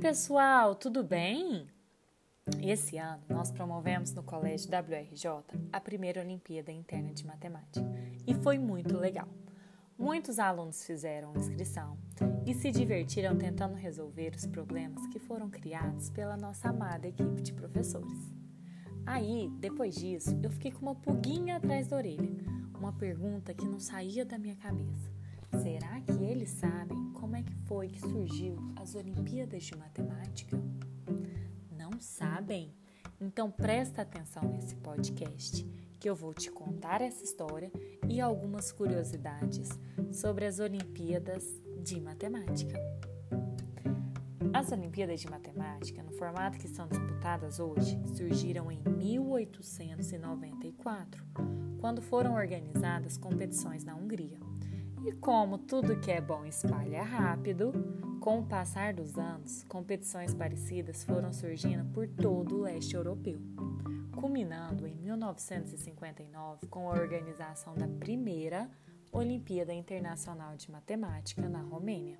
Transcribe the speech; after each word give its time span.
pessoal, 0.00 0.74
tudo 0.74 1.04
bem? 1.04 1.66
Esse 2.62 2.96
ano 2.96 3.22
nós 3.28 3.52
promovemos 3.52 4.14
no 4.14 4.22
Colégio 4.22 4.70
WRJ 4.70 5.28
a 5.70 5.78
primeira 5.78 6.22
Olimpíada 6.22 6.72
Interna 6.72 7.12
de 7.12 7.26
Matemática 7.26 7.86
e 8.26 8.32
foi 8.32 8.58
muito 8.58 8.96
legal. 8.96 9.28
Muitos 9.98 10.38
alunos 10.38 10.86
fizeram 10.86 11.36
inscrição 11.36 11.98
e 12.46 12.54
se 12.54 12.70
divertiram 12.70 13.36
tentando 13.36 13.74
resolver 13.74 14.32
os 14.34 14.46
problemas 14.46 15.06
que 15.08 15.18
foram 15.18 15.50
criados 15.50 16.08
pela 16.08 16.34
nossa 16.34 16.70
amada 16.70 17.06
equipe 17.06 17.42
de 17.42 17.52
professores. 17.52 18.32
Aí, 19.04 19.50
depois 19.58 19.94
disso, 19.94 20.34
eu 20.42 20.50
fiquei 20.50 20.70
com 20.70 20.80
uma 20.80 20.94
pulguinha 20.94 21.56
atrás 21.56 21.88
da 21.88 21.98
orelha, 21.98 22.42
uma 22.74 22.94
pergunta 22.94 23.52
que 23.52 23.66
não 23.66 23.78
saía 23.78 24.24
da 24.24 24.38
minha 24.38 24.56
cabeça. 24.56 25.12
Será 25.62 26.00
que 26.00 26.24
eles 26.24 26.48
sabem 26.48 26.89
foi 27.80 27.88
que 27.88 27.98
surgiu 27.98 28.58
as 28.76 28.94
Olimpíadas 28.94 29.62
de 29.62 29.74
Matemática? 29.74 30.62
Não 31.70 31.98
sabem? 31.98 32.74
Então 33.18 33.50
presta 33.50 34.02
atenção 34.02 34.42
nesse 34.52 34.76
podcast, 34.76 35.64
que 35.98 36.10
eu 36.10 36.14
vou 36.14 36.34
te 36.34 36.50
contar 36.50 37.00
essa 37.00 37.24
história 37.24 37.72
e 38.06 38.20
algumas 38.20 38.70
curiosidades 38.70 39.70
sobre 40.12 40.44
as 40.44 40.58
Olimpíadas 40.58 41.42
de 41.82 41.98
Matemática. 42.02 42.78
As 44.52 44.70
Olimpíadas 44.70 45.22
de 45.22 45.30
Matemática, 45.30 46.02
no 46.02 46.12
formato 46.12 46.58
que 46.58 46.68
são 46.68 46.86
disputadas 46.86 47.58
hoje, 47.58 47.98
surgiram 48.14 48.70
em 48.70 48.82
1894, 48.82 51.24
quando 51.80 52.02
foram 52.02 52.34
organizadas 52.34 53.16
competições 53.16 53.84
na 53.84 53.96
Hungria. 53.96 54.38
E 55.04 55.12
como 55.12 55.56
tudo 55.56 55.98
que 55.98 56.10
é 56.10 56.20
bom 56.20 56.44
espalha 56.44 57.02
rápido, 57.02 57.72
com 58.20 58.40
o 58.40 58.46
passar 58.46 58.92
dos 58.92 59.16
anos, 59.16 59.64
competições 59.64 60.34
parecidas 60.34 61.02
foram 61.04 61.32
surgindo 61.32 61.84
por 61.92 62.06
todo 62.06 62.58
o 62.58 62.62
leste 62.62 62.94
europeu, 62.94 63.40
culminando 64.14 64.86
em 64.86 64.94
1959 64.94 66.66
com 66.66 66.90
a 66.90 66.92
organização 66.92 67.74
da 67.74 67.88
primeira 67.88 68.70
Olimpíada 69.10 69.72
Internacional 69.72 70.54
de 70.56 70.70
Matemática 70.70 71.48
na 71.48 71.62
Romênia. 71.62 72.18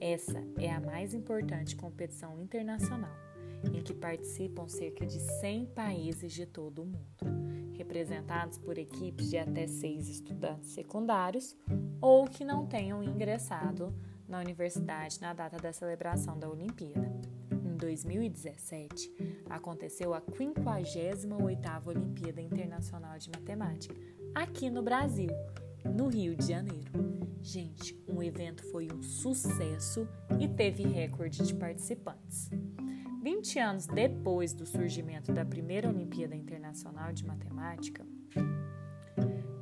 Essa 0.00 0.40
é 0.56 0.70
a 0.70 0.80
mais 0.80 1.12
importante 1.12 1.74
competição 1.74 2.40
internacional, 2.40 3.16
em 3.64 3.82
que 3.82 3.92
participam 3.92 4.68
cerca 4.68 5.04
de 5.04 5.18
100 5.40 5.66
países 5.66 6.32
de 6.32 6.46
todo 6.46 6.82
o 6.82 6.86
mundo, 6.86 7.67
representados 7.78 8.58
por 8.58 8.76
equipes 8.76 9.30
de 9.30 9.38
até 9.38 9.68
seis 9.68 10.08
estudantes 10.08 10.70
secundários 10.70 11.56
ou 12.00 12.26
que 12.26 12.44
não 12.44 12.66
tenham 12.66 13.02
ingressado 13.02 13.94
na 14.28 14.40
universidade 14.40 15.20
na 15.20 15.32
data 15.32 15.56
da 15.56 15.72
celebração 15.72 16.38
da 16.38 16.50
Olimpíada. 16.50 17.10
Em 17.52 17.76
2017, 17.76 19.44
aconteceu 19.48 20.12
a 20.12 20.20
58ª 20.20 21.86
Olimpíada 21.86 22.40
Internacional 22.40 23.16
de 23.16 23.30
Matemática, 23.30 23.94
aqui 24.34 24.68
no 24.68 24.82
Brasil, 24.82 25.30
no 25.84 26.08
Rio 26.08 26.34
de 26.34 26.48
Janeiro. 26.48 26.90
Gente, 27.40 27.94
o 28.08 28.16
um 28.16 28.22
evento 28.22 28.64
foi 28.70 28.88
um 28.92 29.00
sucesso 29.00 30.06
e 30.40 30.48
teve 30.48 30.82
recorde 30.82 31.46
de 31.46 31.54
participantes. 31.54 32.50
20 33.20 33.58
anos 33.58 33.86
depois 33.86 34.52
do 34.52 34.64
surgimento 34.64 35.32
da 35.32 35.44
primeira 35.44 35.88
Olimpíada 35.88 36.36
Internacional 36.36 37.12
de 37.12 37.26
Matemática, 37.26 38.06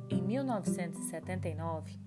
em 0.09 0.21
1979, 0.21 1.99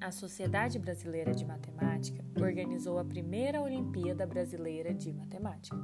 a 0.00 0.10
Sociedade 0.10 0.80
Brasileira 0.80 1.32
de 1.32 1.44
Matemática 1.44 2.24
organizou 2.40 2.98
a 2.98 3.04
primeira 3.04 3.62
Olimpíada 3.62 4.26
Brasileira 4.26 4.92
de 4.92 5.12
Matemática, 5.12 5.76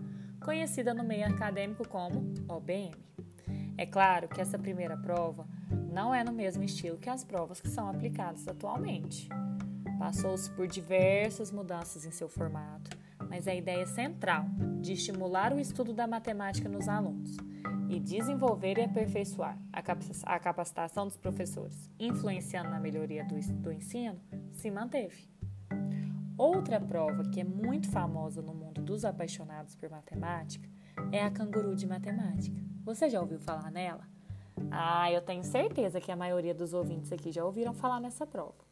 conhecida 0.44 0.92
no 0.92 1.04
meio 1.04 1.26
acadêmico 1.26 1.86
como 1.86 2.34
OBM. 2.48 2.92
É 3.76 3.86
claro 3.86 4.26
que 4.28 4.40
essa 4.40 4.58
primeira 4.58 4.96
prova 4.96 5.46
não 5.92 6.12
é 6.12 6.24
no 6.24 6.32
mesmo 6.32 6.64
estilo 6.64 6.98
que 6.98 7.08
as 7.08 7.22
provas 7.22 7.60
que 7.60 7.68
são 7.68 7.88
aplicadas 7.88 8.48
atualmente. 8.48 9.28
Passou-se 9.96 10.50
por 10.50 10.66
diversas 10.66 11.52
mudanças 11.52 12.04
em 12.04 12.10
seu 12.10 12.28
formato, 12.28 12.90
mas 13.28 13.46
a 13.46 13.54
ideia 13.54 13.86
central 13.86 14.46
de 14.80 14.92
estimular 14.92 15.52
o 15.52 15.60
estudo 15.60 15.92
da 15.92 16.06
matemática 16.06 16.68
nos 16.68 16.88
alunos 16.88 17.36
e 17.88 17.98
desenvolver 17.98 18.78
e 18.78 18.82
aperfeiçoar 18.82 19.58
a 19.72 20.38
capacitação 20.38 21.06
dos 21.06 21.16
professores, 21.16 21.90
influenciando 21.98 22.70
na 22.70 22.78
melhoria 22.78 23.24
do, 23.24 23.34
do 23.62 23.72
ensino, 23.72 24.20
se 24.52 24.70
manteve. 24.70 25.28
Outra 26.36 26.80
prova 26.80 27.24
que 27.24 27.40
é 27.40 27.44
muito 27.44 27.90
famosa 27.90 28.40
no 28.40 28.54
mundo 28.54 28.80
dos 28.80 29.04
apaixonados 29.04 29.74
por 29.74 29.90
matemática 29.90 30.68
é 31.10 31.22
a 31.22 31.30
canguru 31.30 31.74
de 31.74 31.86
matemática. 31.86 32.62
Você 32.84 33.08
já 33.08 33.20
ouviu 33.20 33.40
falar 33.40 33.70
nela? 33.70 34.06
Ah, 34.70 35.10
eu 35.10 35.20
tenho 35.20 35.42
certeza 35.42 36.00
que 36.00 36.12
a 36.12 36.16
maioria 36.16 36.54
dos 36.54 36.72
ouvintes 36.74 37.10
aqui 37.12 37.32
já 37.32 37.44
ouviram 37.44 37.72
falar 37.72 38.00
nessa 38.00 38.26
prova. 38.26 38.66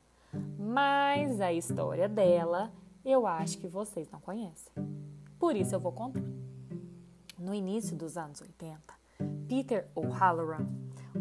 Mas 0.58 1.40
a 1.40 1.52
história 1.52 2.08
dela 2.08 2.72
eu 3.06 3.24
acho 3.24 3.58
que 3.58 3.68
vocês 3.68 4.10
não 4.10 4.20
conhecem. 4.20 4.72
Por 5.38 5.54
isso 5.54 5.74
eu 5.74 5.80
vou 5.80 5.92
contar. 5.92 6.24
No 7.38 7.54
início 7.54 7.96
dos 7.96 8.16
anos 8.16 8.40
80, 8.40 8.80
Peter 9.48 9.88
O'Halloran, 9.94 10.66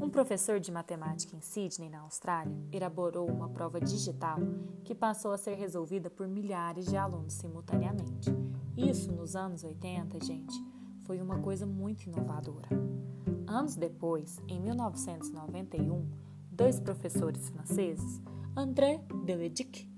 um 0.02 0.10
professor 0.10 0.60
de 0.60 0.72
matemática 0.72 1.36
em 1.36 1.42
Sydney, 1.42 1.90
na 1.90 2.00
Austrália, 2.00 2.58
elaborou 2.72 3.30
uma 3.30 3.50
prova 3.50 3.80
digital 3.80 4.40
que 4.84 4.96
passou 4.96 5.32
a 5.32 5.38
ser 5.38 5.56
resolvida 5.56 6.10
por 6.10 6.28
milhares 6.28 6.88
de 6.88 6.98
alunos 6.98 7.34
simultaneamente. 7.34 8.32
Isso 8.76 9.12
nos 9.12 9.36
anos 9.36 9.64
80, 9.64 10.26
gente, 10.26 10.56
foi 11.04 11.22
uma 11.22 11.40
coisa 11.40 11.68
muito 11.68 12.08
inovadora. 12.08 12.68
Anos 13.46 13.76
depois, 13.76 14.42
em 14.48 14.60
1991, 14.60 16.10
dois 16.52 16.80
professores 16.80 17.48
franceses, 17.50 18.20
André 18.56 19.04
Deledic 19.24 19.95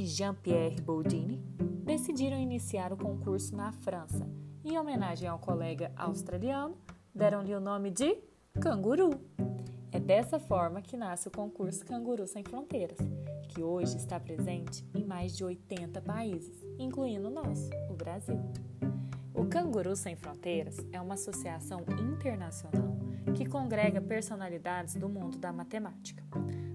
e 0.00 0.06
Jean-Pierre 0.06 0.80
Boldini, 0.80 1.36
decidiram 1.84 2.38
iniciar 2.38 2.90
o 2.90 2.96
concurso 2.96 3.54
na 3.54 3.70
França. 3.70 4.26
Em 4.64 4.78
homenagem 4.78 5.28
ao 5.28 5.38
colega 5.38 5.92
australiano, 5.94 6.74
deram-lhe 7.14 7.54
o 7.54 7.60
nome 7.60 7.90
de 7.90 8.16
Canguru. 8.62 9.10
É 9.92 10.00
dessa 10.00 10.38
forma 10.38 10.80
que 10.80 10.96
nasce 10.96 11.28
o 11.28 11.30
concurso 11.30 11.84
Canguru 11.84 12.26
Sem 12.26 12.42
Fronteiras, 12.42 12.96
que 13.50 13.62
hoje 13.62 13.98
está 13.98 14.18
presente 14.18 14.86
em 14.94 15.04
mais 15.04 15.36
de 15.36 15.44
80 15.44 16.00
países, 16.00 16.64
incluindo 16.78 17.28
o 17.28 17.30
nosso, 17.30 17.68
o 17.90 17.92
Brasil. 17.92 18.40
O 19.34 19.44
Canguru 19.44 19.94
Sem 19.94 20.16
Fronteiras 20.16 20.78
é 20.92 20.98
uma 20.98 21.12
associação 21.12 21.84
internacional 22.10 22.96
que 23.36 23.44
congrega 23.44 24.00
personalidades 24.00 24.94
do 24.94 25.10
mundo 25.10 25.36
da 25.36 25.52
matemática. 25.52 26.24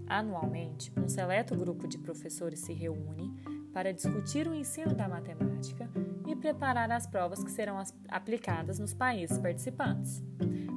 Anualmente, 0.08 0.92
um 0.98 1.08
seleto 1.08 1.56
grupo 1.56 1.88
de 1.88 1.98
professores 1.98 2.60
se 2.60 2.74
reúne 2.74 3.34
para 3.74 3.94
discutir 3.94 4.48
o 4.48 4.54
ensino 4.54 4.94
da 4.94 5.08
matemática 5.08 5.90
e 6.28 6.36
preparar 6.36 6.90
as 6.92 7.06
provas 7.06 7.44
que 7.44 7.52
serão 7.52 7.82
aplicadas 8.08 8.80
nos 8.80 8.94
países 8.94 9.38
participantes. 9.38 10.24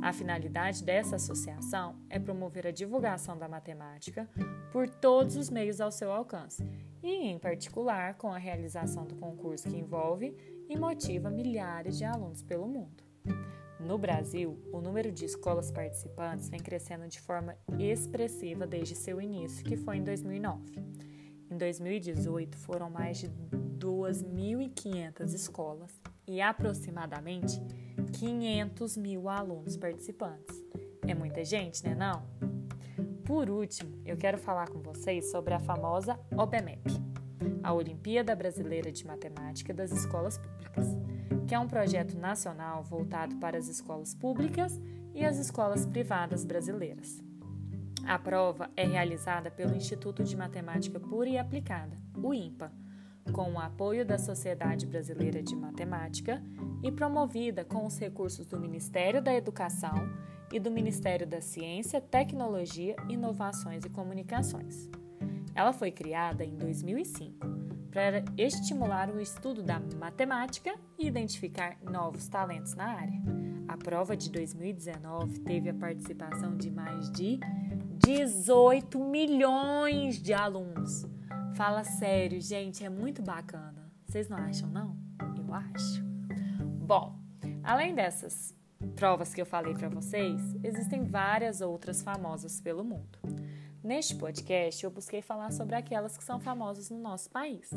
A 0.03 0.12
finalidade 0.12 0.83
dessa 0.83 1.17
associação 1.17 1.97
é 2.09 2.19
promover 2.19 2.67
a 2.67 2.72
divulgação 2.72 3.37
da 3.37 3.49
matemática 3.49 4.28
por 4.72 4.88
todos 4.88 5.37
os 5.37 5.50
meios 5.50 5.81
ao 5.81 5.91
seu 5.91 6.11
alcance, 6.11 6.65
e, 7.03 7.28
em 7.28 7.38
particular, 7.38 8.15
com 8.15 8.33
a 8.33 8.38
realização 8.38 9.06
do 9.06 9.17
concurso 9.17 9.69
que 9.69 9.77
envolve 9.77 10.34
e 10.69 10.77
motiva 10.77 11.31
milhares 11.31 11.97
de 11.97 12.05
alunos 12.05 12.43
pelo 12.43 12.67
mundo. 12.67 13.03
No 13.81 13.97
Brasil, 13.97 14.59
o 14.72 14.81
número 14.81 15.12
de 15.12 15.25
escolas 15.25 15.71
participantes 15.71 16.49
vem 16.49 16.59
crescendo 16.59 17.06
de 17.06 17.21
forma 17.21 17.56
expressiva 17.78 18.66
desde 18.66 18.97
seu 18.97 19.21
início, 19.21 19.65
que 19.65 19.77
foi 19.77 19.99
em 19.99 20.05
2009. 20.05 20.82
Em 21.49 21.56
2018, 21.56 22.56
foram 22.58 22.91
mais 22.91 23.19
de 23.19 23.29
2.500 23.79 25.32
escolas 25.32 26.00
e 26.26 26.41
aproximadamente 26.41 27.62
500 28.19 28.97
mil 28.97 29.29
alunos 29.29 29.76
participantes. 29.76 30.61
É 31.06 31.14
muita 31.14 31.44
gente, 31.44 31.85
né 31.85 31.94
não? 31.94 32.23
Por 33.25 33.49
último, 33.49 34.02
eu 34.05 34.17
quero 34.17 34.38
falar 34.38 34.69
com 34.69 34.81
vocês 34.81 35.31
sobre 35.31 35.55
a 35.55 35.61
famosa 35.61 36.19
OBMEP, 36.37 36.91
a 37.62 37.73
Olimpíada 37.73 38.35
Brasileira 38.35 38.91
de 38.91 39.06
Matemática 39.06 39.73
das 39.73 39.93
Escolas 39.93 40.37
Públicas 40.37 40.57
que 41.49 41.55
é 41.55 41.59
um 41.59 41.67
projeto 41.67 42.15
nacional 42.15 42.83
voltado 42.83 43.35
para 43.37 43.56
as 43.56 43.69
escolas 43.69 44.15
públicas 44.15 44.79
e 45.15 45.25
as 45.25 45.39
escolas 45.39 45.87
privadas 45.87 46.45
brasileiras. 46.45 47.23
A 48.06 48.19
prova 48.19 48.71
é 48.77 48.87
realizada 48.87 49.50
pelo 49.50 49.75
Instituto 49.75 50.23
de 50.23 50.37
Matemática 50.37 51.00
Pura 51.00 51.29
e 51.29 51.39
Aplicada, 51.39 51.97
o 52.23 52.35
INPA, 52.35 52.71
com 53.33 53.50
o 53.53 53.59
apoio 53.59 54.05
da 54.05 54.19
Sociedade 54.19 54.87
Brasileira 54.87 55.43
de 55.43 55.56
Matemática 55.56 56.43
e 56.83 56.93
promovida 56.93 57.65
com 57.65 57.87
os 57.87 57.99
recursos 57.99 58.47
do 58.47 58.61
Ministério 58.61 59.23
da 59.23 59.35
Educação 59.35 59.95
e 60.53 60.61
do 60.61 60.71
Ministério 60.71 61.27
da 61.27 61.41
Ciência, 61.41 61.99
Tecnologia, 61.99 62.95
Inovações 63.09 63.85
e 63.87 63.91
Comunicações. 63.91 64.89
Ela 65.55 65.73
foi 65.73 65.91
criada 65.91 66.45
em 66.45 66.56
2005 66.56 67.57
para 67.99 68.23
estimular 68.37 69.11
o 69.11 69.21
estudo 69.21 69.61
da 69.61 69.81
matemática 69.81 70.73
e 70.97 71.09
identificar 71.09 71.77
novos 71.83 72.29
talentos 72.29 72.77
na 72.77 72.85
área. 72.85 73.21
A 73.67 73.77
prova 73.77 74.17
de 74.17 74.31
2019 74.31 75.41
teve 75.41 75.69
a 75.69 75.75
participação 75.75 76.56
de 76.56 76.71
mais 76.71 77.11
de 77.11 77.41
18 78.06 79.00
milhões 79.00 80.23
de 80.23 80.33
alunos. 80.33 81.06
Fala 81.56 81.83
sério, 81.83 82.41
gente, 82.41 82.85
é 82.85 82.89
muito 82.89 83.21
bacana. 83.21 83.91
Vocês 84.06 84.29
não 84.29 84.39
acham, 84.39 84.71
não? 84.71 84.97
Eu 85.37 85.53
acho. 85.53 86.00
Bom, 86.81 87.19
além 87.65 87.97
dessas 87.97 88.55
provas 88.95 89.35
que 89.35 89.41
eu 89.41 89.47
falei 89.47 89.75
para 89.75 89.89
vocês, 89.89 90.41
existem 90.62 91.03
várias 91.03 91.61
outras 91.61 92.00
famosas 92.00 92.61
pelo 92.61 92.85
mundo. 92.85 93.19
Neste 93.88 94.14
podcast, 94.17 94.85
eu 94.85 94.90
busquei 94.90 95.23
falar 95.23 95.50
sobre 95.50 95.75
aquelas 95.75 96.14
que 96.14 96.23
são 96.23 96.38
famosas 96.38 96.90
no 96.90 96.99
nosso 96.99 97.31
país. 97.31 97.70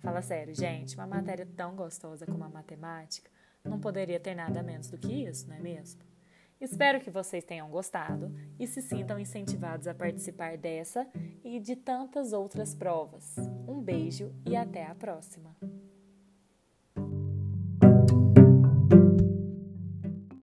Fala 0.00 0.20
sério, 0.20 0.52
gente, 0.52 0.96
uma 0.96 1.06
matéria 1.06 1.46
tão 1.56 1.76
gostosa 1.76 2.26
como 2.26 2.42
a 2.42 2.48
matemática 2.48 3.30
não 3.62 3.78
poderia 3.78 4.18
ter 4.18 4.34
nada 4.34 4.64
menos 4.64 4.90
do 4.90 4.98
que 4.98 5.12
isso, 5.28 5.46
não 5.46 5.54
é 5.54 5.60
mesmo? 5.60 6.02
Espero 6.60 7.00
que 7.00 7.08
vocês 7.08 7.44
tenham 7.44 7.70
gostado 7.70 8.34
e 8.58 8.66
se 8.66 8.82
sintam 8.82 9.16
incentivados 9.16 9.86
a 9.86 9.94
participar 9.94 10.58
dessa 10.58 11.06
e 11.44 11.60
de 11.60 11.76
tantas 11.76 12.32
outras 12.32 12.74
provas. 12.74 13.36
Um 13.68 13.80
beijo 13.80 14.34
e 14.44 14.56
até 14.56 14.86
a 14.86 14.94
próxima! 14.96 15.56